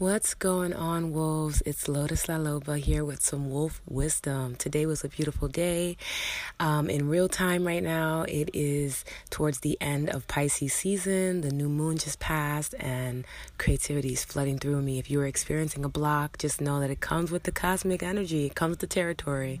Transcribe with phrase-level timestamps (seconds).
[0.00, 1.62] What's going on, wolves?
[1.66, 4.56] It's Lotus La Loba here with some wolf wisdom.
[4.56, 5.98] Today was a beautiful day.
[6.58, 11.42] Um, in real time, right now, it is towards the end of Pisces season.
[11.42, 13.26] The new moon just passed, and
[13.58, 14.98] creativity is flooding through me.
[14.98, 18.46] If you are experiencing a block, just know that it comes with the cosmic energy,
[18.46, 19.60] it comes with the territory.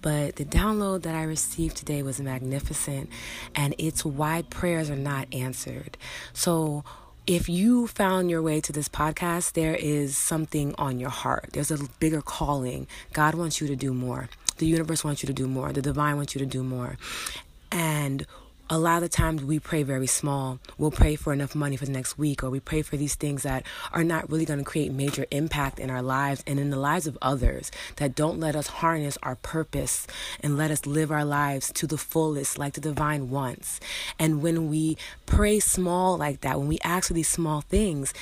[0.00, 3.10] But the download that I received today was magnificent,
[3.56, 5.98] and it's why prayers are not answered.
[6.32, 6.84] So,
[7.26, 11.50] if you found your way to this podcast, there is something on your heart.
[11.52, 12.86] There's a bigger calling.
[13.12, 14.28] God wants you to do more.
[14.58, 15.72] The universe wants you to do more.
[15.72, 16.98] The divine wants you to do more.
[17.72, 18.26] And
[18.70, 20.58] a lot of times we pray very small.
[20.78, 23.42] We'll pray for enough money for the next week, or we pray for these things
[23.42, 26.78] that are not really going to create major impact in our lives and in the
[26.78, 30.06] lives of others, that don't let us harness our purpose
[30.40, 33.80] and let us live our lives to the fullest, like the divine wants.
[34.18, 38.14] And when we pray small like that, when we ask for these small things,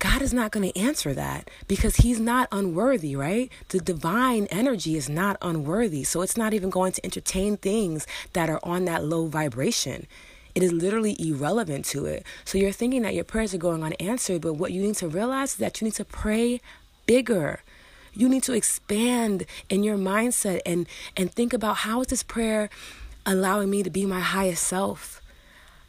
[0.00, 3.52] God is not going to answer that because he's not unworthy, right?
[3.68, 6.04] The divine energy is not unworthy.
[6.04, 10.06] So it's not even going to entertain things that are on that low vibration.
[10.54, 12.24] It is literally irrelevant to it.
[12.46, 15.52] So you're thinking that your prayers are going unanswered, but what you need to realize
[15.52, 16.62] is that you need to pray
[17.04, 17.60] bigger.
[18.14, 22.70] You need to expand in your mindset and and think about how is this prayer
[23.26, 25.20] allowing me to be my highest self?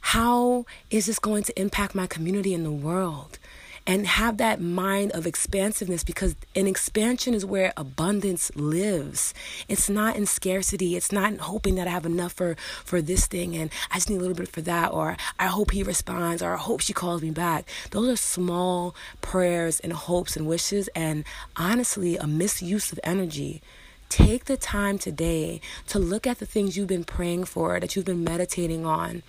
[0.01, 3.39] How is this going to impact my community in the world?
[3.87, 9.33] And have that mind of expansiveness because in expansion is where abundance lives.
[9.67, 10.95] It's not in scarcity.
[10.95, 14.09] It's not in hoping that I have enough for, for this thing and I just
[14.09, 16.93] need a little bit for that, or I hope he responds, or I hope she
[16.93, 17.67] calls me back.
[17.91, 21.23] Those are small prayers and hopes and wishes, and
[21.55, 23.61] honestly, a misuse of energy.
[24.09, 28.05] Take the time today to look at the things you've been praying for, that you've
[28.05, 29.23] been meditating on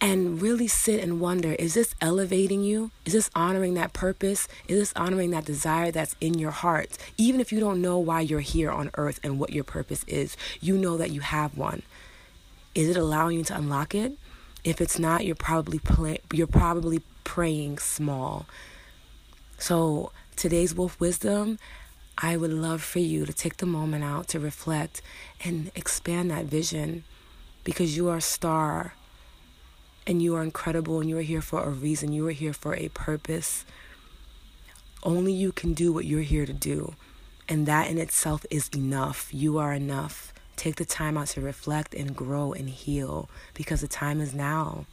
[0.00, 2.90] and really sit and wonder is this elevating you?
[3.04, 4.46] Is this honoring that purpose?
[4.68, 6.98] Is this honoring that desire that's in your heart?
[7.16, 10.36] Even if you don't know why you're here on earth and what your purpose is,
[10.60, 11.82] you know that you have one.
[12.74, 14.18] Is it allowing you to unlock it?
[14.64, 18.46] If it's not, you're probably play, you're probably praying small.
[19.58, 21.58] So, today's wolf wisdom,
[22.18, 25.00] I would love for you to take the moment out to reflect
[25.42, 27.04] and expand that vision
[27.64, 28.94] because you are a star
[30.06, 32.12] and you are incredible and you are here for a reason.
[32.12, 33.64] You are here for a purpose.
[35.02, 36.94] Only you can do what you're here to do.
[37.48, 39.28] And that in itself is enough.
[39.32, 40.32] You are enough.
[40.56, 44.86] Take the time out to reflect and grow and heal because the time is now.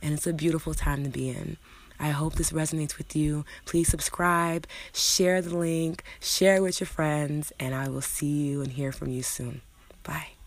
[0.00, 1.56] And it's a beautiful time to be in.
[1.98, 3.44] I hope this resonates with you.
[3.66, 8.72] Please subscribe, share the link, share with your friends, and I will see you and
[8.72, 9.60] hear from you soon.
[10.02, 10.39] Bye.